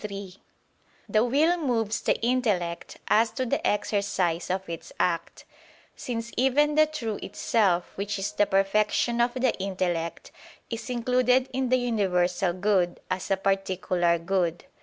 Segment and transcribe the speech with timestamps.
[0.01, 0.35] 3:
[1.07, 5.45] The will moves the intellect as to the exercise of its act;
[5.95, 10.31] since even the true itself which is the perfection of the intellect,
[10.71, 14.65] is included in the universal good, as a particular good.